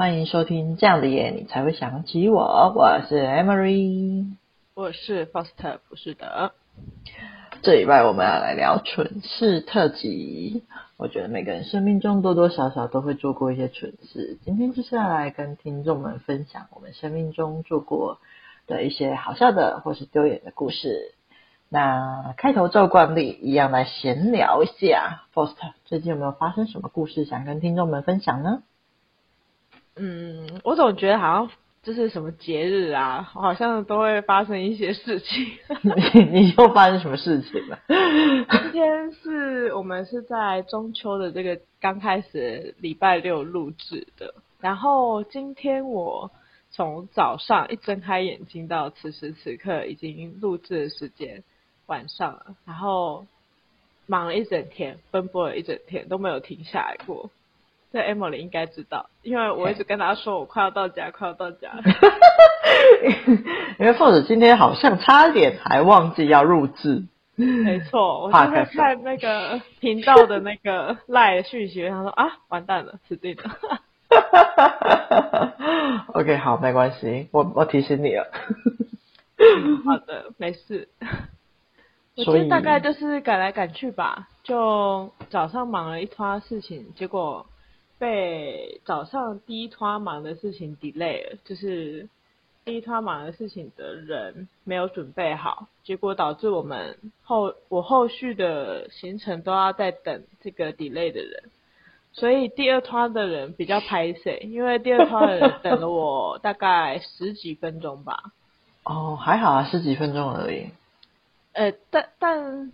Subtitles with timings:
[0.00, 2.72] 欢迎收听这样的夜，你才会想起我。
[2.74, 4.34] 我是 Emery，
[4.72, 6.52] 我是 Foster，不是的。
[7.60, 10.64] 这礼拜我们要来聊蠢事特辑。
[10.96, 14.38] 我觉得每个人生命中多多少少都会做过一些蠢事。
[14.42, 18.20] 今天就是要来跟听众们分享我们生命中做过
[18.66, 21.14] 的一些好笑的或是丢脸的故事。
[21.68, 25.24] 那开头照惯例，一样来闲聊一下。
[25.34, 28.62] Foster，最近有没有发生什么故事想跟听众们分享呢？
[29.96, 31.50] 嗯，我总觉得好像
[31.82, 35.46] 就是什么节日啊，好像都会发生一些事情。
[36.14, 37.78] 你你又发生什么事情了？
[38.62, 46.30] 今天是我们是在中秋的这个刚开始礼拜六录制的，然后今天我
[46.70, 51.42] 从早上一睁开眼睛到此时此刻已经录制的时间
[51.86, 53.26] 晚上了，然后
[54.06, 57.30] 忙了一整天，奔波了一整天都没有停下来过。
[57.92, 61.70] 这 Emily 应该知道，因为我一直跟他说我快要到家，快要到家。
[63.80, 67.02] 因为 Foster 今天好像差点还忘记要录制。
[67.34, 73.80] 没错，我就在看那个频道的那个 LINE 讯息，他说啊，完蛋了，死定了。
[76.12, 78.30] OK，好，没关系，我我提醒你了。
[79.84, 80.88] 好的，没事。
[82.16, 87.46] 所以大概就是赶来赶去吧，就早上忙了一摊事情，结果。
[88.00, 92.08] 被早上第一团忙的事情 delay 了，就是
[92.64, 101.50] 第一团忙的事情的人没有准备好，结果导致我们后我后续的行程都要在等这个 delay 的人，
[102.14, 108.32] 所以第二团的人比较拍谢，因为第二团的人等了我大概十几分钟吧。
[108.84, 110.70] 哦，还好啊，十几分钟而已。
[111.52, 112.72] 呃，但但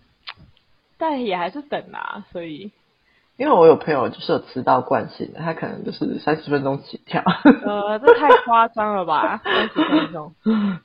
[0.97, 2.71] 但也还是等啦，所以。
[3.37, 7.21] 因为我有朋友就是有迟到惯性的，他可能就是 三十分钟起跳。
[7.65, 10.33] 呃，这太夸张了吧， 三十分钟。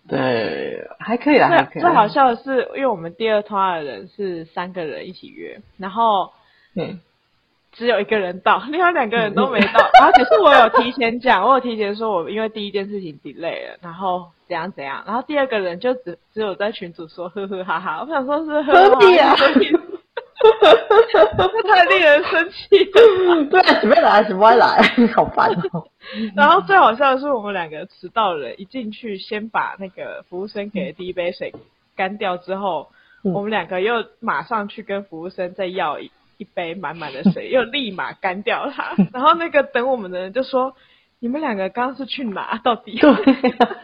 [0.07, 1.83] 对，还可以啦，还可以。
[1.83, 6.31] 最好笑的是，因为我们第二团的人是三个人一起约，然后
[6.77, 7.01] 嗯，
[7.73, 9.91] 只有一个人到， 另外两个人都没到。
[9.99, 18.03] 然后只是我有提前讲，我有提前说我因为第一件事情 delay 了，然后怎样怎样，然后第二个人就只只有在群主说呵呵哈哈。
[18.03, 19.35] 我想说是何必啊？
[21.69, 23.45] 太令人生气了！
[23.51, 24.83] 对，准备来，准备来，
[25.15, 25.87] 好烦哦。
[26.35, 31.55] 然后最好笑的是，我们两个迟到了一进去，先把那个服务生给的第一杯水
[31.97, 32.89] 干掉之后，
[33.25, 38.95] 嗯、我们两个又马上去跟服务生再要一一杯满满的水， 又立马干掉它。
[39.13, 40.75] 然后那个等我们的人就说
[41.21, 42.61] ：“你们两个刚刚是去哪？
[42.65, 43.13] 到底？”对，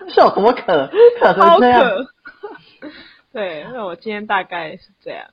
[0.09, 0.91] 是有多渴？
[1.21, 1.81] 渴成这样。
[1.83, 2.07] 好渴。
[3.33, 5.27] 对，那我今天大概是这样。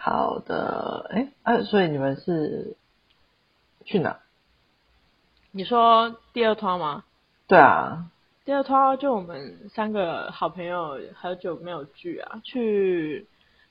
[0.00, 2.76] 好的，哎，啊，所以你们是
[3.84, 4.20] 去哪？
[5.50, 7.04] 你说第二趟吗？
[7.48, 8.10] 对啊，
[8.44, 13.26] 第二趟就我们三个好朋友好久没有聚啊，去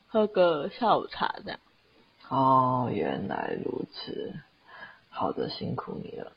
[0.07, 1.59] 喝个下午茶这样。
[2.27, 4.33] 哦，原来如此。
[5.09, 6.33] 好的，辛苦你了。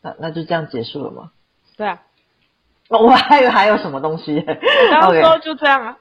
[0.00, 1.30] 那那就这样结束了吗？
[1.76, 2.02] 对啊。
[2.90, 4.44] 我还以为还有什么东西，
[4.90, 5.96] 然后说就这样啊。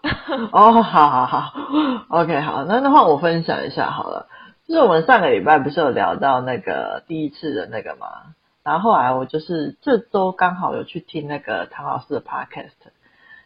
[0.52, 1.54] 哦，好好好
[2.10, 4.28] ，OK，好，那那换我分享一下好了。
[4.68, 8.08] 就是我们上个礼拜不是有聊到那个第一次的那个吗？
[8.64, 12.72] 然后后来我就是这周刚好有去听那个唐老师的 Podcast，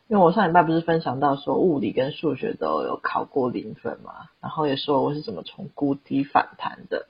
[0.08, 4.12] 因为我上礼拜不是分享到说物理跟数学都有考过零分嘛，
[4.42, 7.08] 然后也说我是怎么从谷底反弹的。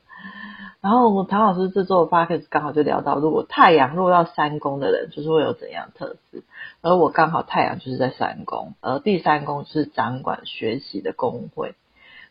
[0.80, 6.44] 然后唐老师这周的 p o c a s t 刚好就聊到，如果太阳落到三宫的人，就是会有怎样特质。
[6.82, 11.74] 而我刚好太阳就是在三宫，而第三宫是掌管学习的宫位。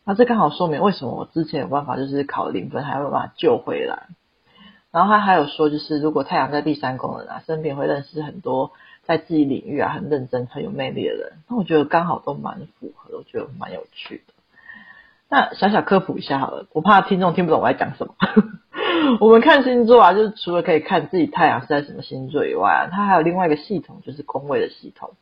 [0.05, 4.07] 那这刚好说明为什么我之前有办法就是考零分，还有办法救回来。
[4.93, 8.71] 然后他还有说，就是如果太阳在第三宫的人啊，身边会认识很多
[9.05, 11.33] 在自己领域啊很认真、很有魅力的人。
[11.49, 14.33] 那我觉得刚好都蛮符合，我觉得蛮有趣的。
[15.29, 18.15] 那小小科普一下好了，我怕听众听不懂我在讲什么。
[19.21, 25.15] 我们看星座啊，就是除了可以看自己太阳是在什么星座以外啊，它还有另外一个系统，就是宫位的系统。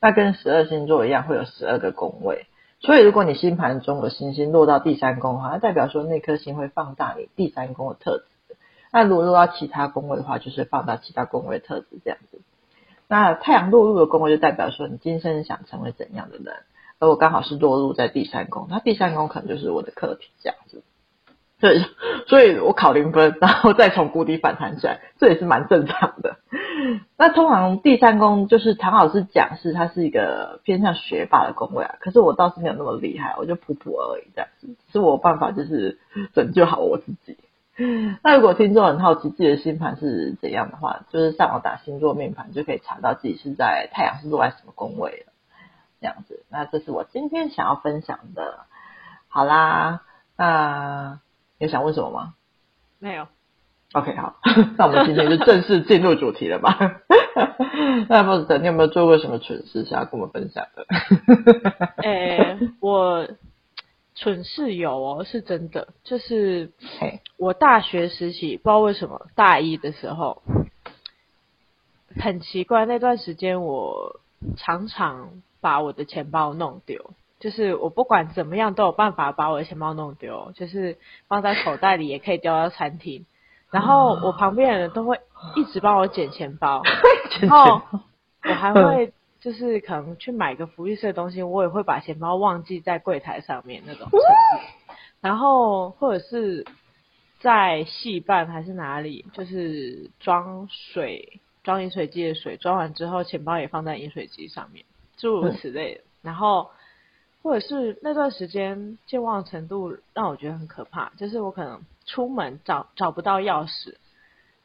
[0.00, 2.46] 那跟十二星座一样，会有十二个宫位。
[2.80, 8.24] 所以如果你星盘中的星星落到第三宫的话，那代表说那颗星会放大你第三宫的特质。
[8.92, 12.40] 那如果落到其他宫位的话，就是放大其他宫位的特质这样子。
[13.08, 16.54] 那太阳落入的宫位，就代表说你今生想成为怎样的人。
[17.00, 20.84] 而我刚好是落入在第三宫，那第三宫可能就是我的课题这样子，
[21.58, 21.82] 对，
[22.28, 26.36] 所以我考零分，然后再从谷底反弹起来，这也是蛮正常的。
[27.16, 35.98] 那通常第三宫就是唐老师讲是它是一个偏向学霸的宫位啊，可是我倒是没有那么厉害，我就普普而已这样子，是我办法就是
[36.34, 37.38] 拯救好我自己。
[38.22, 45.29] 那如果听众很好奇自己的星盘是怎样的话，就是上网打星座命盘就可以查到自己是在太阳是落在什么宫位了。
[46.00, 48.66] 这样子，那这是我今天想要分享的。
[49.28, 50.02] 好啦，
[50.36, 51.20] 那
[51.58, 52.34] 有想问什么吗？
[52.98, 53.28] 没有。
[53.92, 54.36] OK，好，
[54.78, 56.78] 那我们今天就正式进入主题了吧。
[58.08, 60.86] 那 Foster，你有没有做过什么蠢事想要跟我们分享的？
[62.02, 63.28] 诶、欸，我
[64.14, 66.70] 蠢事有哦，是真的，就是
[67.36, 70.42] 我大学时期不知道为什么大一的时候
[72.20, 74.20] 很奇怪，那段时间我
[74.56, 80.98] 常常把我的钱包弄丢，就是我不管怎么样都有办法把我的钱包弄丢，就是
[81.28, 83.26] 放在口袋里也可以丢到餐厅，
[83.70, 85.20] 然后我旁边的人都会
[85.56, 86.82] 一直帮我捡钱包，
[87.40, 87.80] 然后
[88.42, 94.24] 我还会就是可能去买个福利社的东西，我也会把钱包忘记在柜台上面那种程度，
[95.20, 96.66] 然后或者是
[97.40, 104.84] 在戏办还是哪里，就是装水装饮水机的水装完之后，钱包也放在饮水机上面。
[105.20, 106.70] 诸如此类的，然后
[107.42, 113.94] 或者是那段时间健忘程度让我觉得很可怕，就是我可能出门找找不到钥匙，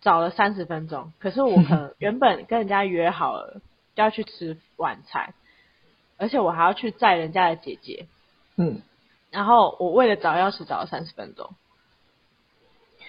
[0.01, 3.61] 找了三十分钟，可是我可能 原本跟人家约好了
[3.95, 5.33] 要去吃晚餐，
[6.17, 8.07] 而且我还要去载人家的姐姐，
[8.55, 8.81] 嗯，
[9.31, 11.49] 然后我为了找钥匙找了三十分钟，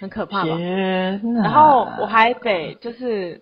[0.01, 0.57] 很可怕吧？
[1.43, 3.41] 然后我还得就是。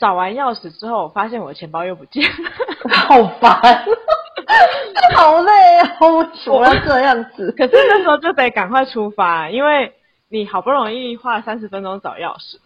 [0.00, 2.50] 找完钥匙之后，我发现我的钱包又不见了，
[2.88, 3.60] 好烦，
[5.14, 5.98] 好累啊！
[6.00, 7.52] 为什么要这样子？
[7.58, 9.92] 可是那时候就得赶快出发，因为
[10.28, 12.58] 你好不容易花了三十分钟找钥匙，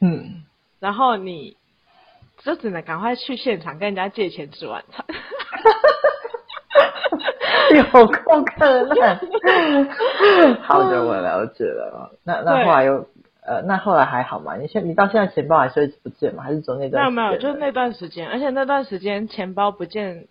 [0.00, 0.42] 嗯，
[0.80, 1.56] 然后你
[2.44, 5.04] 就只能赶快去现场跟人家借钱吃晚餐，
[7.76, 10.58] 有够可怜。
[10.62, 12.10] 好的，我了解了。
[12.24, 13.06] 那那后来又。
[13.44, 14.56] 呃，那后来还好吗？
[14.56, 16.44] 你现你到现在钱包还是一直不见吗？
[16.44, 17.12] 还是走那段时间？
[17.12, 20.28] 没有没有，就是那段时间，而且那段时间钱包不见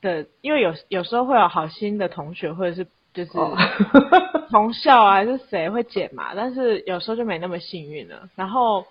[0.00, 3.32] 的，因为有有时候会有好心的同学或者是就是
[4.48, 8.28] 同校啊，还是谁会捡嘛，但是有时候就没那么幸运了。
[8.36, 8.86] 然后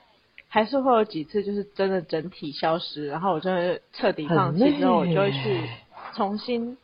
[0.49, 5.69] 还是会有几次就是真的整体消失，然后我真的彻底放弃之后，我就会去
[6.13, 6.77] 重新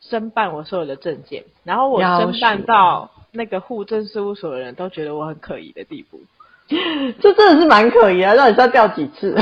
[0.00, 3.10] 申办我所有的证件，然后我申办到。
[3.38, 6.20] 那个户政事务所的人都觉得我很可疑的地步，
[7.22, 8.34] 这真的是蛮可疑啊！
[8.34, 9.34] 到底是要掉几次？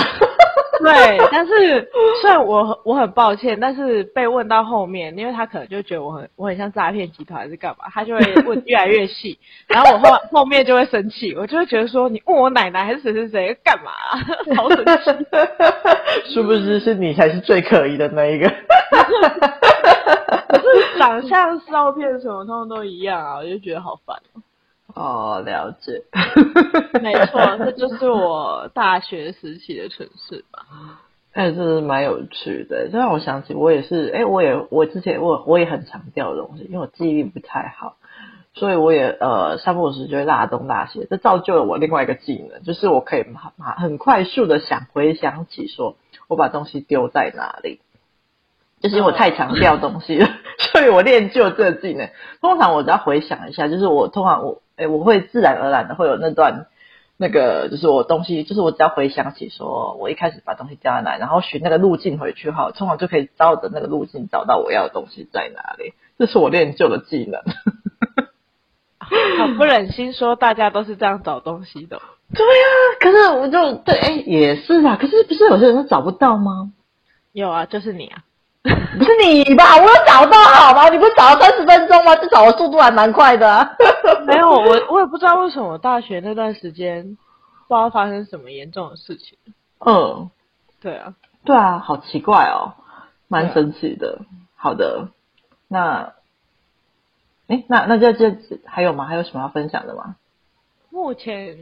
[0.79, 1.89] 对，但是
[2.21, 14.21] 虽然我我很抱歉，但是被问到后面，因为他可能就觉得我很我很像诈骗集团还是干嘛，他就会问越来越细，然后我后后面就会生气，我就会觉得说你问我奶奶还是谁谁谁干嘛啊？
[14.55, 16.35] 好生气！
[16.35, 18.53] 是不是是你才是最可疑的那一个？
[21.07, 24.21] 长相、照片什么，通通都一样啊，我就觉得好烦
[24.93, 25.41] 哦。
[25.47, 26.03] 了解。
[27.01, 30.67] 没错，这就是我大学时期的城市吧。
[31.33, 37.97] 哎，这是蛮有趣的，这让我想起我也是，哎，我也我之前我我也很常掉东西，因为我记忆力不太好，
[38.55, 45.95] 所以我也呃三不五时就会拉东拉西，这造就了我另外一个技能，就是我可以马马很快速的想回想起说
[46.27, 47.81] 我把东西丢在哪里。
[48.79, 50.29] 就是因为我太常掉东西了，
[50.77, 52.11] 所以我练就这技能。
[52.43, 56.67] 通常我只要回想一下，就是我通常我哎我会自然而然的会有那段
[57.17, 65.95] 那个，就是我东西，就是我只要回想起说我一开始把东西掉在哪，然后循那个路径回去哈，通常就可以照着那个路径找到我要的东西在哪里。
[66.19, 67.41] 这是我练就的技能。
[69.39, 72.03] 好不忍心说大家都是这样找东西的。
[72.35, 74.99] 对呀、啊，可是我就对，哎，也是啊。
[75.01, 76.71] 可是不是有些人都找不到吗？
[77.33, 78.25] 有啊，就是你啊。
[78.99, 79.77] 不是你吧？
[79.77, 80.89] 我有找到好吗？
[80.89, 82.15] 你不是找了三十分钟吗？
[82.17, 83.77] 至少我速度还蛮快的、啊。
[84.27, 87.05] 没有，我我也不知道为什么大学那段时间
[87.69, 89.39] 不知道发生什么严重的事情。
[89.81, 90.31] 嗯，
[90.81, 92.75] 对啊，对啊，好奇怪哦，
[93.29, 94.21] 蛮神奇的。
[94.21, 94.25] 啊、
[94.57, 95.09] 好的，
[95.69, 96.15] 那，
[97.47, 99.05] 哎，那那这这还有吗？
[99.05, 100.17] 还有什么要分享的吗？
[100.91, 101.57] 目前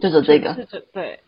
[0.00, 0.54] 就是这个，
[0.92, 1.20] 对。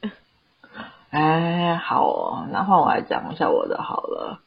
[1.17, 4.41] 哎，好哦，那换我来讲一下我的好了。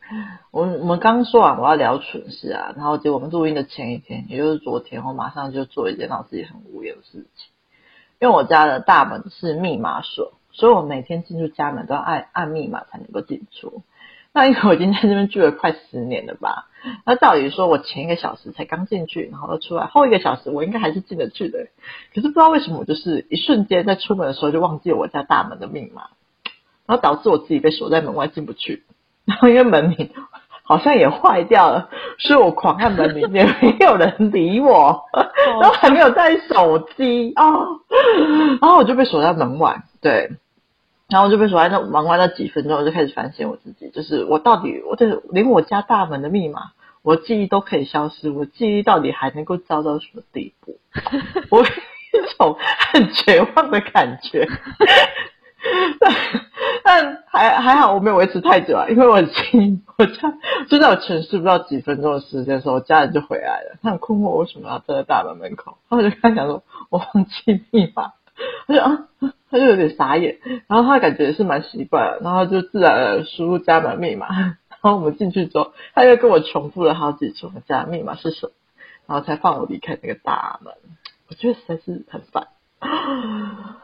[0.51, 7.49] 我我们刚说完我要聊蠢事啊，然后结果我们录音的前一天，也就是昨天，我马上就做一件让自己很无言的事情。
[8.19, 13.81] 因为我家的大门是密码锁，所以我每天进出家门都要按按密码才能够进出。
[14.31, 16.67] 那因为我已经在这边住了快十年了吧，
[17.03, 21.65] 那照理说我前一个小时才刚进去，然后出来，后一个小时我应该还是进得去的。
[22.13, 26.09] 可是不知道为什么，我就是一瞬间在出门的时候就忘记了我家大门的密码。
[26.89, 28.83] 然后导致我自己被锁在门外进不去，
[29.23, 30.09] 然后因为门铃
[30.63, 34.99] 好像也坏掉了，所以我狂按门铃，也没有人理我，
[35.61, 37.31] 然后还没有带手机。
[37.35, 37.45] 啊，
[38.59, 40.31] 然后我就被锁在门外，对，
[41.09, 46.71] 然后我就被锁在那门外那几分钟，我就开始反省我自己，就是我到底，我这连我家大门的密码，
[47.03, 50.79] 我记忆都可以消失，我记忆到底还能够糟到什么地步？
[51.51, 52.57] 我有一种
[52.91, 54.47] 很绝望的感觉。
[56.91, 60.33] 但还还好，我没有维持太久啊，因为我很幸运，我家
[60.67, 63.77] 就在我沉睡不到几分钟的时间的时候，我家人就回来了。
[63.83, 65.77] 他很困惑，我为什么要站在大门门口？
[65.87, 68.13] 然后就跟他讲说，我忘记密码。
[68.65, 69.05] 他就啊，
[69.51, 74.27] 他就有点傻眼，然后他感觉也是蛮习惯了，然后就自然的输入家门密码。
[74.81, 78.53] 然后我们进去之后，他又跟我重复了好几次，我家密码是什么，
[79.05, 80.73] 然后才放我离开那个大门。
[81.29, 82.47] 我觉得实在是很烦。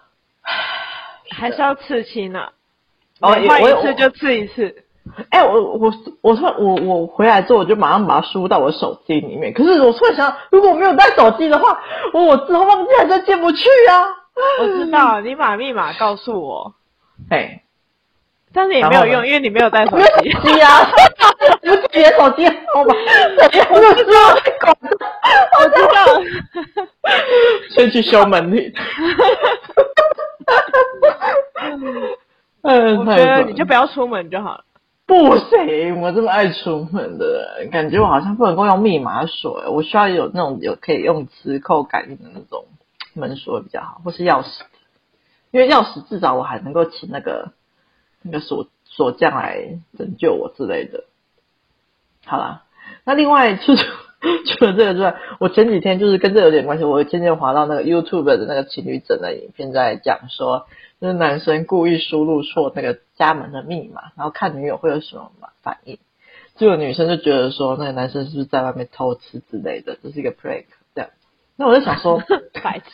[1.30, 2.52] 还是要刺青呢、啊？
[3.22, 4.75] 哦，换一次就刺一次。
[5.29, 9.53] 哎、欸，我我我说我我回来之后，我就马上把它输入到我手机里面。
[9.53, 11.79] 可是我突然想，如果我没有带手机的话，
[12.13, 14.03] 我我之后忘记还真进不去啊。
[14.60, 16.74] 我知道，你把密码告诉我。
[17.29, 17.62] 哎，
[18.51, 20.05] 但是也没有用，因为你没有带手机。
[20.43, 20.89] 机啊，
[21.63, 22.93] 我自己的手机号码。
[23.69, 24.19] 我就知道，
[25.60, 26.22] 我知道。
[27.72, 28.74] 先去修门铃。
[32.65, 34.63] 嗯，我觉得你就不要出门就好了。
[35.05, 42.65] 不行，我这么爱出门的人，感觉我好像不能够用密码锁，我需要有那种有可以用磁扣感应的那种
[43.13, 44.48] 门锁比较好，或是钥匙。
[45.51, 47.51] 因为钥匙至少我还能够请那个
[48.24, 51.03] 那个锁锁匠来拯救我之类的。
[52.25, 52.63] 好啦，
[53.03, 53.86] 那另外就是。
[54.48, 56.84] 除了这个之外，我前几天就是跟这有点关系。
[56.84, 60.65] 我渐渐滑到那个 YouTube 的那个情侣整的影片，在讲说，
[61.06, 65.30] 就是男生故意输入错那个家门的密码，然后看女友会有什么
[65.62, 66.00] 反应。
[66.58, 71.12] 这个女生就觉得说，那个男生是不是在外面偷吃之类的，这是一个 prank 这样。
[71.58, 72.24] 那我就想说，
[72.64, 72.88] 白痴。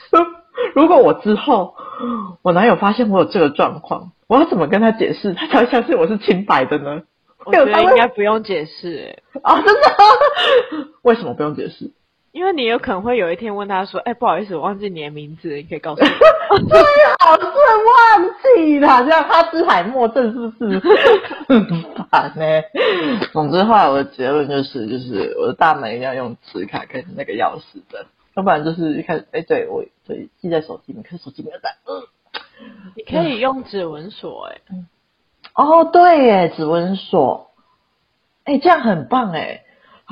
[0.75, 1.75] 如果我之后
[2.41, 7.03] 我男友发现我有这个状况，我要怎么跟他解释，他才会相信我是清白的呢？
[7.45, 10.91] 我觉得应该不用解释、欸，啊、哦，真的？
[11.01, 11.91] 为什么不用解释？
[12.31, 16.07] 因为你有可能会有一天问他说：“哎、欸，不好意思，我忘记你的名字，你可以告诉我。
[16.69, 16.79] ”最
[17.19, 20.79] 好是忘记了，这样哈兹海默症是不是
[21.47, 21.65] 很
[22.09, 22.45] 烦呢？
[23.33, 31.77] 总之，后来我的结论就是，就是我的大门一定要用磁卡跟那个钥匙的，要不然就是一开始，哎、欸，对我对记在手机里面，可是手机没有带。
[31.85, 32.01] 嗯，
[32.95, 34.61] 你可以用指纹锁，哎。
[35.53, 37.51] 哦，对耶，指纹锁，
[38.45, 39.65] 哎，这样很棒哎。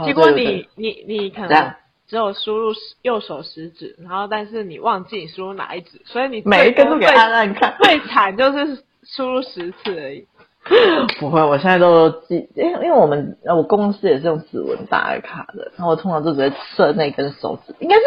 [0.06, 1.74] 结果你你你可能
[2.10, 2.74] 只有输入
[3.04, 7.78] 右手食指，然后但是你忘记输入哪一指，所以你每一个都给按按看。
[7.84, 10.28] 最惨就是输入十次而已。
[11.20, 18.02] 不会，我现在都记，因为因为我们我公司也是用指纹打卡的，然后我通常都只会设那根手指，应该是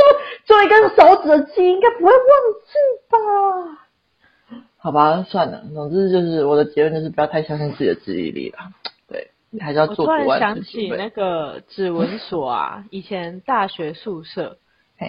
[0.44, 2.18] 做一根手指的记忆，应该不会忘
[2.66, 2.72] 记
[3.08, 4.58] 吧。
[4.78, 5.62] 好吧，算了。
[5.72, 8.58] 总之就是我的结论就是不要太相信自己的记忆力了。
[9.52, 10.04] 对，你还是要做。
[10.06, 14.58] 我突然想起那个指纹锁啊，以前大学宿舍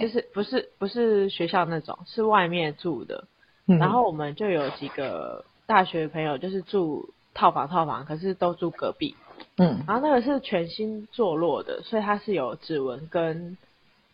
[0.00, 3.24] 就是不是不是学校那种，是外面住的。
[3.66, 9.16] 然后我们就有几个大学朋友，就是住套房套房，可是都住隔壁。
[9.56, 9.82] 嗯。
[9.86, 13.56] 然后那个是全新坐落的，所以它是有指纹跟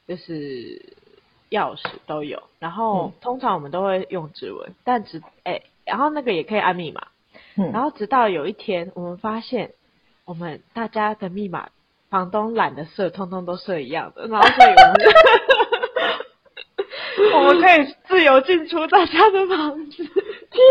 [0.09, 0.97] 就是。
[1.51, 7.09] 钥匙都有，然后通常我们都会用指纹，但只哎，然后那个也可以按密码，
[7.57, 9.73] 嗯，然后直到有一天，我们发现
[10.31, 11.71] 我们大家的密码，
[12.09, 14.95] 房东懒得设，通通都设一样的，然后所以我们
[17.35, 20.05] 我们可以自由进出大家的房子。
[20.05, 20.63] 天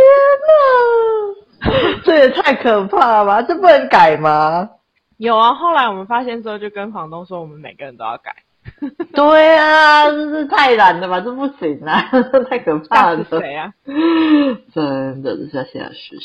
[1.59, 3.41] 哪， 这也太可怕了吧？
[3.41, 4.69] 这不能改吗？
[5.17, 8.33] 有啊，后来我们发现之后，就跟房东说，我们每个人都要改。
[9.13, 11.19] 对啊，这是太懒了吧？
[11.19, 13.25] 这不行啊，这太可怕了。
[13.29, 13.73] 谁啊？
[14.73, 16.15] 真的，这是要现在是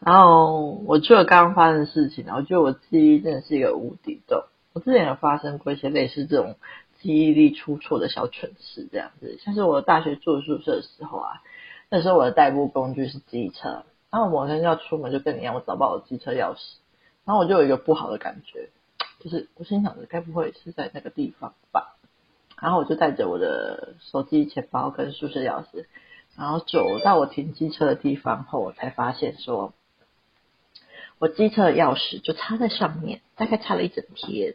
[0.00, 4.44] 然后我除了刚刚发生的事情，我觉得我记忆真的是一个无底洞。
[4.72, 6.56] 我之前有发生过一些类似这种
[7.00, 9.38] 记忆力出错的小蠢事，这样子。
[9.40, 11.42] 像是我大学住宿舍的时候啊，
[11.90, 16.76] 那时候我的代步工具是机车，然后我某天要出门，就跟你一样，我找不到我机车钥匙，
[17.24, 18.68] 然后我就有一个不好的感觉。
[19.20, 21.96] 就是我心想着，该不会是在那个地方吧？
[22.60, 25.86] 然后我就带着我的手机、钱包跟宿舍钥匙，
[26.36, 29.72] 然后走到我停机车的地方后，我才发现说，
[31.18, 34.54] 我机车的钥匙就插在上面，大概插了一整天。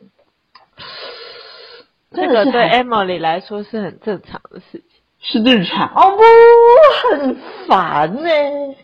[2.11, 4.83] 这个对 Emily 来说是很正常的事情，
[5.19, 6.23] 是正常哦不，
[7.07, 8.75] 很烦呢、欸。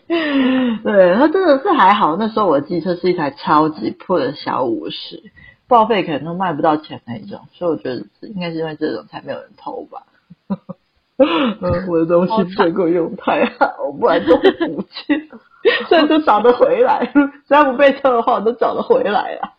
[0.84, 5.32] 对，他真的是还好，那时候我的机车是一台超级破的小五十，
[5.66, 10.06] 报废可能都卖不到钱那一种，所以我觉得应该是因为这种才没有人偷吧。
[11.62, 15.28] 嗯，我的东西最够用太好，我不然都会不见。
[15.88, 17.10] 虽然都找得回来，
[17.48, 19.54] 只要不被偷的话，我都找得回来了。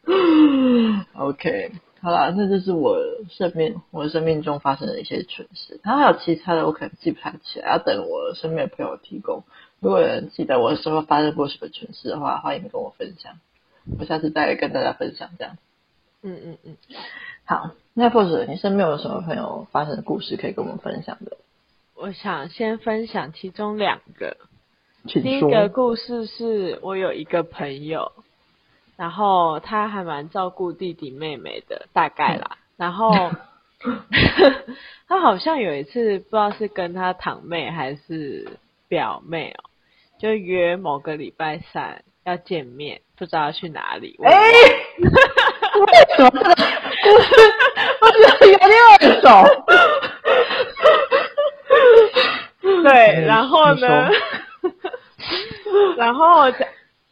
[1.16, 1.72] OK。
[2.00, 2.96] 好啦，那就是我
[3.28, 5.80] 生命，我生命中发生的一些蠢事。
[5.84, 9.44] 然后还有其他的，我可能记不太起来，要等我身边的朋友提供。
[9.80, 13.34] 如果有人记得我的时候发生过什么蠢事的话，欢迎跟我分享。
[14.00, 15.58] 我下次再跟大家分享这样。
[16.22, 16.78] 嗯嗯嗯。
[17.46, 21.36] 好，那或者你身边有什么朋友发生的故事可以跟我们分享的？
[22.00, 24.38] 我想先分享其中两个。
[25.08, 28.12] 第一个故事是我有一个朋友。
[28.98, 32.58] 然后他还蛮照顾弟弟妹妹的，大概啦。
[32.78, 33.32] 然后
[35.08, 39.70] 他好像有一次不知道是跟他堂妹还是表妹哦，
[40.20, 44.20] 就约某个礼拜三要见面，不知道要去哪里。
[44.24, 44.32] 哎，
[45.00, 45.08] 为
[46.16, 47.30] 什么这个故事
[48.02, 49.28] 我觉得有点耳熟？
[52.90, 54.10] 对，然后呢？
[55.98, 56.52] 然后。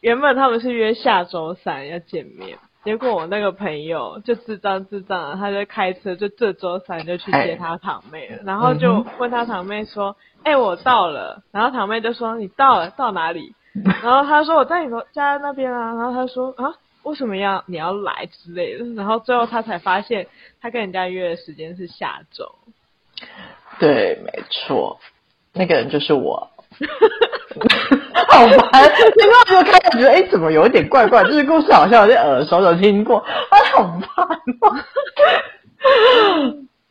[0.02, 10.14] 原本他们是约下周三要见面，结果我那个朋友就智障智障的，他就开车就这周三就去接他堂妹了，然后就问他堂妹说
[10.44, 13.52] ：“哎、欸，我到了。”然后堂妹就说：“你到了，到哪里？”
[14.04, 20.28] 然后他说：“我在你家那边啊。”然后他说：“啊，为什么要你要来之类的？”然后最后他才发现，
[20.60, 22.54] 他跟人家约的时间是下周。
[23.80, 25.00] 对，没错，
[25.56, 26.48] 那个人就是我。
[28.28, 28.84] 好烦！
[29.16, 31.24] 因为我就开始觉得，哎，怎么有一点怪怪？
[31.24, 33.18] 这个故事好像有点耳熟，有听过。
[33.18, 33.24] 啊，
[33.72, 34.26] 好烦
[34.60, 34.76] 哦！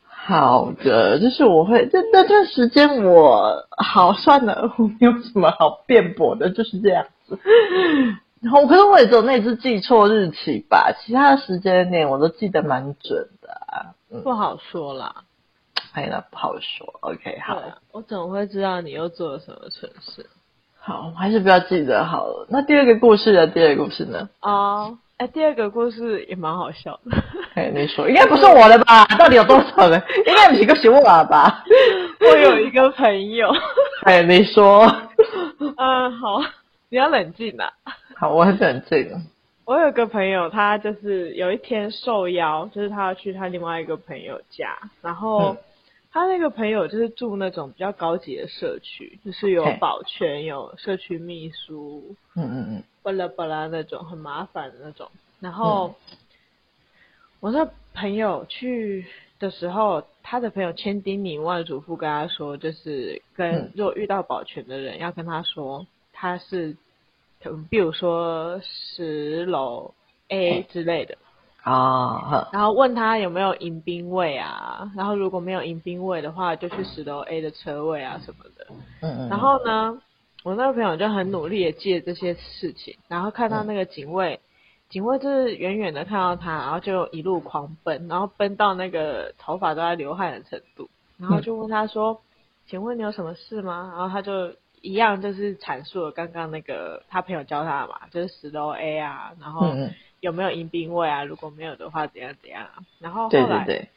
[0.07, 7.38] 好的，就是我会在那段时间，我好算了，我没有什么好辩驳的，就是这样子。
[8.42, 13.94] 然后，可是我也只有那次记错日期吧，其他的时间点我都记得蛮准的啊。
[14.11, 15.25] 嗯，不好说啦。
[15.96, 16.94] 哎，那不好说。
[17.00, 17.58] OK，好。
[17.94, 20.29] 我怎么会知道你又做了什么蠢事？
[20.77, 22.46] 好，我还是不要记得好了。
[22.50, 23.48] 那第二个故事的？
[23.48, 24.29] 第二个故事呢？
[24.42, 27.18] 哦，哎，第二个故事也蛮好笑的。
[27.53, 29.05] 哎，你说，应该不是我的吧？
[29.18, 30.03] 到底有多少人？
[30.27, 31.64] 应该有几个是我吧？
[32.20, 33.50] 我有一个朋友。
[34.03, 34.86] 哎，你说。
[35.77, 36.42] 嗯，好，
[36.90, 37.72] 你要冷静啊。
[38.18, 39.10] 好，我很冷静。
[39.64, 45.55] 我有个朋友，他就是有一天受邀，就是他要去他另外一个朋友家，然后。
[46.16, 55.12] 嗯他那个朋友就是住那种比较高级的社区，就是有保全，有社区秘书，嗯嗯嗯，巴拉巴拉那种很麻烦的那种。
[55.42, 56.18] 然后、嗯、
[57.42, 59.06] 我那朋友去
[59.40, 66.78] 的时候，他的朋友千叮咛万嘱咐跟他说，就是跟如果遇到保全的人，要跟他说他是，
[67.70, 69.94] 比如说十楼
[70.30, 71.18] A 之类的。
[71.66, 78.68] 啊，然后问他有没有迎宾位啊，然后如果没有迎宾位的话，就去十楼 A 的车位啊什么的。
[79.01, 79.30] 嗯嗯。
[79.30, 80.00] 然后呢，
[80.44, 84.40] 我那个朋友就很努力的记这些事情，然后看到那个警卫，
[84.90, 92.22] 警卫就是远远的看到他，然后就一路狂奔，然后奔到那个头发都在流汗的程度，然后就问他说
[92.70, 99.74] ：“请问你有什么事吗？”然后他就一样就是阐述了刚刚那个他朋友教他的嘛，就是十楼 A 啊，然后。
[100.25, 101.24] 有没有迎宾位啊？
[101.24, 102.81] 如果没有的话，怎样怎样啊？
[103.00, 103.90] 然后后来，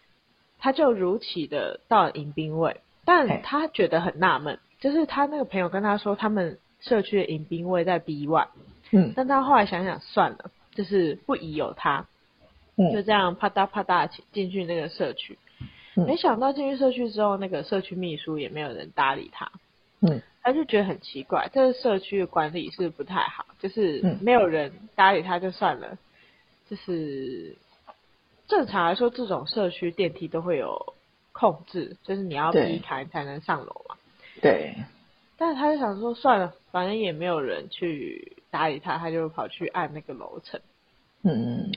[0.59, 8.49] 他就如期的到了迎宾位，但他觉得很纳闷，就是他那个朋友跟他说，他们社区的迎宾位在 B one，
[8.91, 12.07] 嗯，但他后来想想算了，就是不疑有他，
[12.77, 15.39] 嗯，就这样啪嗒啪嗒进去那个社区，
[15.95, 19.51] 没想到进去社区之后，那个社区秘书也没有人搭理他，
[20.03, 20.21] 嗯。
[20.41, 25.99] 他就觉得很奇怪，这个社区的管理是不太好，就是没有人搭理他就算了。
[26.69, 27.57] 就是
[28.47, 30.95] 正常来说，这种社区电梯都会有
[31.33, 33.97] 控制，就是你要逼开才能上楼嘛。
[34.43, 34.75] 对。
[35.37, 40.61] 但是他就想说，算了，反正也没有人去搭理他，他就跑去按那个楼层。
[41.23, 41.73] 嗯。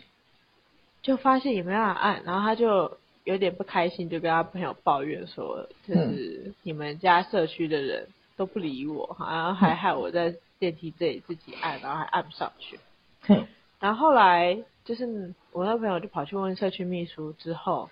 [1.01, 12.79] 就发现也没办法按，然后他就有点不开心，就跟他朋友抱怨说：“就是你们家社区的人都不理我，好像还害我在电梯这里自己按，然后还按不上去。”
[13.29, 13.47] 嗯。
[13.79, 14.57] 然后后来。
[14.83, 17.89] 就是我那朋友就跑去问社区秘书，之后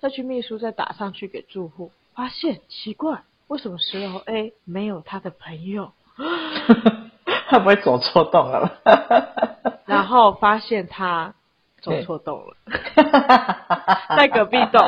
[0.00, 5.92] 社区秘书再打上去给住户，发现奇怪，为什么十楼 A 没有他的朋友？
[7.48, 9.80] 他不会走错洞了吧？
[9.86, 11.34] 然后发现他
[11.80, 12.56] 走错洞了，
[14.16, 14.80] 在隔壁栋。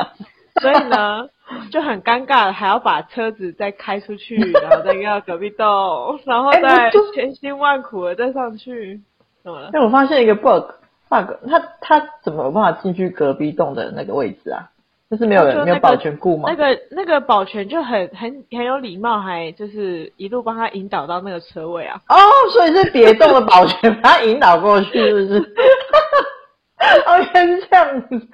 [0.61, 1.27] 所以呢
[1.71, 9.01] 就很尴尬，还要把车子再开出去，然后再到隔壁栋，然后再千辛万苦的再上去，
[9.43, 9.71] 怎么了？
[9.73, 10.35] 哎，我发现一个
[11.21, 14.69] 他他怎么有办法进去隔壁栋的那个位置啊？
[15.11, 16.49] 就是没有人、那个、没有保全顾吗？
[16.49, 22.01] 那个那个保全就很很很有礼貌，还就是一路帮他引导到那个车位啊。
[22.09, 22.15] 哦，
[22.51, 25.53] 所以是别栋的保全把他引导过去，是不是？
[27.05, 28.27] OK，是这样子。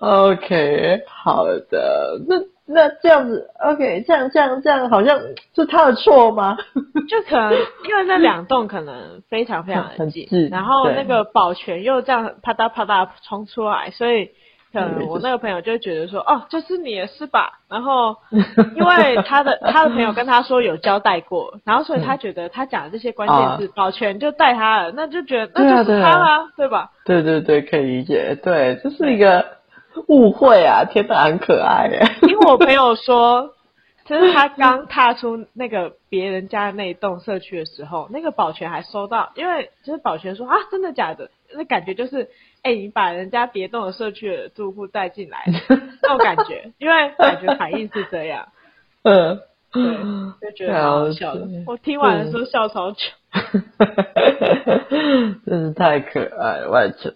[0.00, 2.20] OK，好的。
[2.28, 2.36] 那
[2.72, 5.18] 那这样子，OK，这样这样这样，好像
[5.54, 6.56] 是他的错吗？
[7.08, 14.30] 就可能因为那两栋可能非常非常的近，然后那个保全又这样啪嗒啪嗒冲出来，所以。
[14.72, 17.58] 可能，我那个朋友就觉得说，哦，这是你的是吧？
[17.68, 18.16] 然后，
[18.76, 26.88] 因为他的他的朋友跟他说有交代过，然后所以他觉得他讲的这些关键字，保全就带他了，那就觉得那就是他啦，对吧？
[27.04, 28.38] 对对对，可以理解。
[28.44, 29.44] 对，这是一个
[30.08, 32.00] 误会啊，天哪，很可爱耶。
[32.28, 33.54] 因为我朋友说，
[34.06, 41.30] 就是他刚踏出那个别人家的那一栋社区的时候，那个保全还收到，因为就是保全说啊，真的假的？
[41.54, 42.28] 那感觉就是。
[42.62, 45.46] 哎、欸，你把人家别栋的社区的住户带进来，
[46.02, 48.48] 那种感觉，因为感觉反应是这样，
[49.02, 49.40] 嗯，
[49.72, 51.48] 对，就觉得蛮好笑的。
[51.66, 52.98] 我听完的时候笑超久，
[55.46, 57.14] 真是太可爱了，外甥。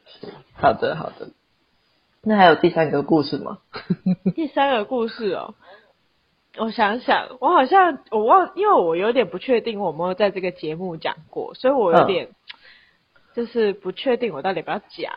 [0.55, 1.29] 好的，好的。
[2.25, 3.59] 那还有第三个故事吗？
[4.35, 5.55] 第三个故事哦，
[6.59, 12.27] 我想想，我好像我忘，因为我有点不确定我有没有在这个节目讲过，所以我有点。
[12.27, 12.35] 嗯
[13.35, 15.13] 就是不确定我到底要不要讲。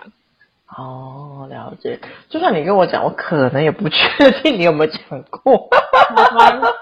[0.76, 2.00] 哦，了解。
[2.30, 5.70] 就算你跟我讲，我可能也不确定你有没有讲过。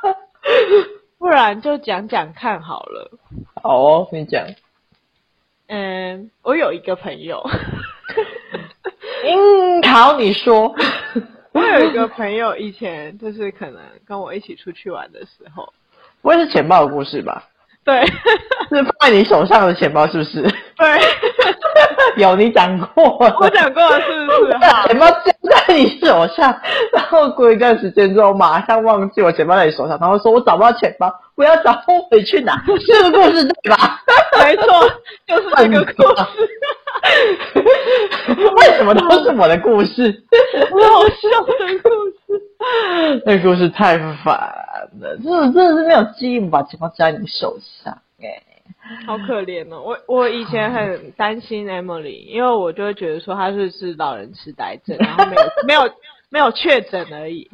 [1.19, 3.11] 不然就讲讲看好了。
[3.61, 4.47] 好哦，你讲。
[5.67, 7.43] 嗯，我有一个朋友。
[9.25, 10.73] 嗯，好，你说。
[11.51, 15.73] 我有一个朋友，以前就是可能跟我一起出去玩的时候。
[16.21, 17.43] 不会是钱包的故事吧？
[17.85, 20.41] 对，是放在你手上的钱包，是不是？
[20.41, 20.99] 对，
[22.17, 24.51] 有你讲过，我讲过了，是不是？
[24.89, 25.31] 钱包交
[25.67, 26.53] 在你手上，
[26.91, 32.61] 然后过一段时间之后，马上忘记我钱包在你手上，然后说我找不到钱包，我要找我回去拿。
[32.88, 34.01] 这个故事对吧？
[34.39, 34.89] 没错，
[35.25, 36.25] 就是这个故事。
[38.56, 40.24] 为什么都是我的故事？
[40.72, 41.89] 好笑的故
[42.34, 42.41] 事。
[43.26, 44.36] 那个故事太烦
[45.00, 48.41] 了，真的真的是没有记忆，把钱包交在你手上，哎。
[49.08, 49.82] 好可怜哦！
[49.82, 55.91] 我我以前很担心 Emily，因为我就会觉得说她是是老人痴呆症，然后没有 没有
[56.30, 57.50] 没有确诊而已。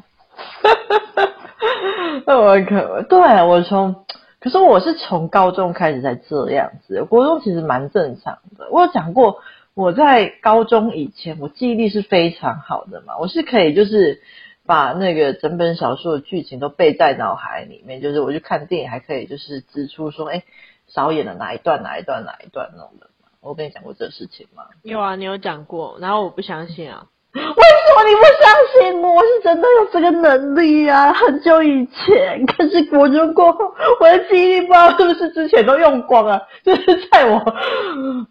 [2.26, 3.96] 那 我可对我从，
[4.42, 8.68] 可是我是从高中开始才这样子，国中其实蛮正常的。
[8.72, 9.40] 我有讲过，
[9.74, 14.22] 我在高中以前我记忆力是非常好的嘛，我是可以就是
[14.66, 20.44] 把那个整本小说的剧情都背在脑海里面，就是我去看电影还可以就是指出说，哎。
[20.88, 23.08] 少演了哪一段哪一段哪一段那种的，
[23.40, 24.66] 我跟你讲过这个事情吗？
[24.84, 27.08] 有啊，你有讲过，然后我不相信啊。
[27.34, 29.12] 为什么你不相信我？
[29.16, 31.14] 我是真的有这个能力啊！
[31.14, 36.48] 很久以前，可是国中过后，我的记忆力不知道是不是之前都用光了。
[36.66, 37.38] 就是在我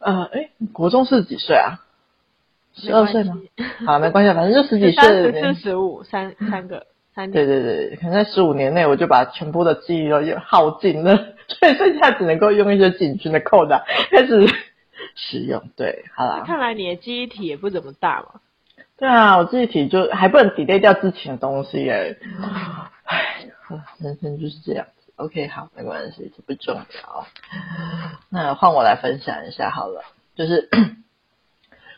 [0.00, 1.78] 呃，哎，国中是几岁啊？
[2.74, 3.38] 十二岁吗？
[3.86, 5.32] 好，没关系，反正就十几岁。
[5.32, 6.86] 十四、十五，三三个。
[7.14, 11.16] 对对对，可能在十五年内，我就把全部的记忆都耗尽了，
[11.48, 14.46] 所以剩下只能够用一些警讯的扣打开始
[15.14, 15.62] 使用。
[15.76, 16.44] 对，好啦。
[16.46, 18.40] 看来你的记忆体也不怎么大嘛。
[19.00, 22.18] 对啊，我自己体就还不能抵 e 掉之前的东西耶。
[23.04, 23.46] 唉，
[23.98, 25.12] 人生就是这样子。
[25.16, 27.26] OK，好，没关系，这不重要。
[28.28, 30.02] 那换我来分享一下好了，
[30.36, 30.68] 就是。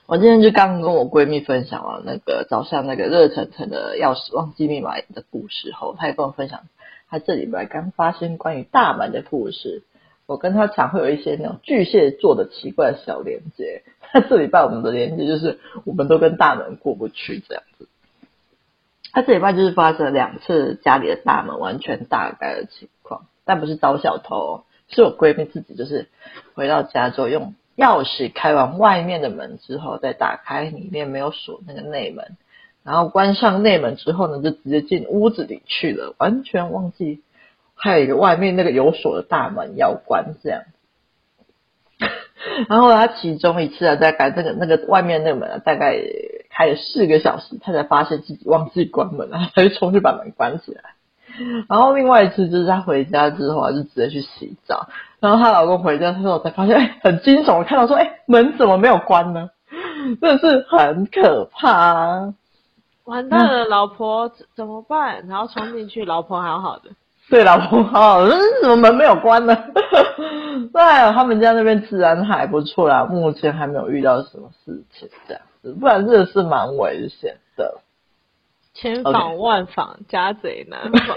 [0.06, 6.64] 我今天就刚跟我闺蜜分享了那个早上那个热腾腾的钥匙忘记密码的故事后，她也跟我分享
[7.08, 9.84] 她这礼拜刚发生关于大门的故事。
[10.26, 13.82] 我跟他常会有一些那种巨蟹座的奇怪的小连接。
[14.12, 17.88] 那这礼拜我们的连接就是我们都跟大门过不去这样子。
[19.12, 26.08] 他这礼拜就是发生了两次家里的大门完全大开的情况，但不是遭小偷，是我闺蜜自己就是
[26.54, 27.54] 回到家之后用。
[27.74, 32.36] 钥匙开完外面的门之后，再打开里面没有锁那个内门，
[32.84, 37.22] 然后关上内门之后呢，就直接进屋子里去了，完全忘记
[37.82, 40.62] 还有一个外面那个有锁的大门要关这样。
[42.68, 45.96] 然后他其中一次啊，大概那个那个外面那个门啊，大概
[46.50, 50.82] 开了四个小时，他才发现自己忘记关门了，他就冲去把门关起来。
[51.68, 54.88] 然后另外一次就是他回家之后啊，就直接去洗澡。
[55.18, 59.50] 然后她老公回家之后才发现，哎，很惊悚，我看到说，哎，门怎么没有关呢？
[60.20, 62.34] 真的是很可怕啊。
[63.04, 65.26] 完蛋了，老婆怎么办？
[65.26, 66.90] 然后冲进去，老婆好好的。
[67.32, 69.56] 对，老婆好好的，怎么门没有关呢？
[70.70, 70.82] 对，
[71.14, 77.80] 他们家那边治安还不错啦，目前还没有遇到什么事情这样子，不然真的是蛮危险的。
[78.74, 81.16] 千防万防家贼难 防。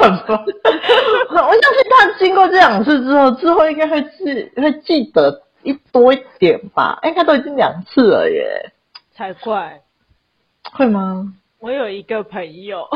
[0.00, 0.42] 很棒。
[0.46, 6.98] 我相信他经过这两次之后，之后应该会记会记得一多一点吧？
[7.02, 8.72] 应该都已经两次了耶。
[9.12, 9.78] 才怪。
[10.72, 11.34] 会吗？
[11.60, 12.88] 我有一个朋友，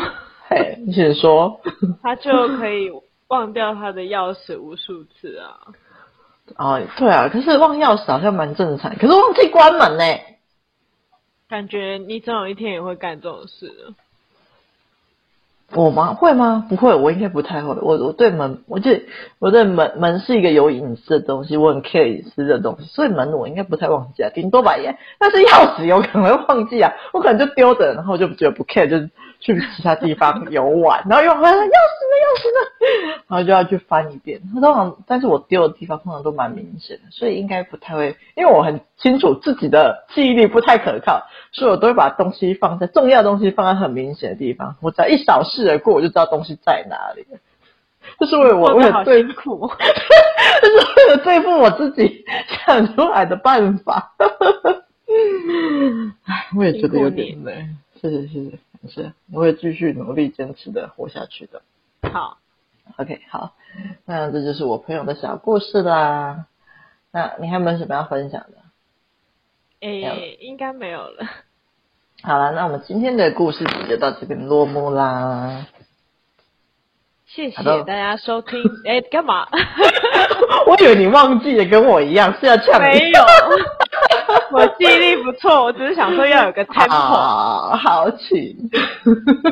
[0.48, 1.60] 嘿，你先说。
[2.02, 2.90] 他就可以
[3.28, 5.60] 忘掉他的钥匙无数次啊。
[6.56, 10.04] 哦，对啊，可是忘钥匙好像蛮正常，可是忘记关门呢。
[11.46, 13.94] 感觉你总有一天也会干这种事的。
[15.72, 16.14] 我吗？
[16.14, 16.66] 会吗？
[16.68, 17.74] 不会，我应该不太会。
[17.80, 19.02] 我我对门，我觉得
[19.38, 24.96] 我对门门是一个有隐私的东西，我很 care 隐私的东西，所以门我应该不太忘记啊，顶多把耶。
[25.18, 29.10] 但是钥匙有可能会忘记啊，我可能就丢着，然后就觉得不 care，就是。
[29.40, 31.68] 去其他地方游玩， 然后又回来，钥匙呢？
[32.24, 33.22] 钥匙呢？
[33.28, 34.40] 然后就要去翻一遍。
[34.54, 38.16] 他通常，但是我丢的地方通常都蛮明显的，所以应该不太会。
[38.36, 41.20] 因为我很清楚自己的记忆力不太可靠，
[41.52, 44.76] 所以我都会把东西放在重要的东西放在很明显的地方。
[44.80, 47.24] 我只要一扫视而过，我就知道东西在哪里。
[48.18, 49.70] 这是为我为了对付，
[50.60, 52.24] 这是为了对付我自己
[52.66, 54.14] 想出来的办法。
[56.24, 57.66] 唉，我也觉得有点累。
[58.00, 58.58] 谢谢谢谢。
[58.88, 61.62] 是，我会继续努力坚持的活下去的。
[62.12, 62.36] 好
[62.98, 63.54] ，OK，好，
[64.04, 66.46] 那这就是我朋友的小故事啦。
[67.10, 68.58] 那你还有没有什么要分享的？
[69.80, 71.26] 诶，应该没有了。
[72.26, 75.66] 好了，那我们今天的故事集就到这边落幕啦。
[77.26, 78.62] 谢谢大家收听。
[78.88, 79.46] 哎，干嘛？
[80.66, 82.98] 我以为你忘记了，跟我一样是要呛你。
[82.98, 83.22] 没有。
[84.52, 86.88] 我记忆力不错，我只是想说要有个 tempo。
[86.96, 88.70] 好，好，请。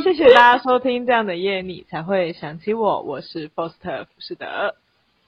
[0.03, 3.03] 谢谢大家收听这样的夜，你才会想起我。
[3.03, 4.75] 我是 Foster 福士德，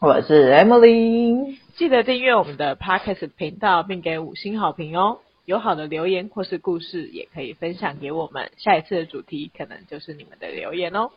[0.00, 1.58] 我是 Emily。
[1.76, 5.18] 记得订阅我们的 Podcast 频道，并给五星好评哦。
[5.44, 8.50] 有好的留言或是故事，也可以分享给我们。
[8.56, 11.10] 下一次的主题可能就是你们的留言哦。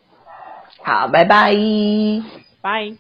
[0.84, 1.56] 好，拜拜，
[2.62, 2.98] 拜。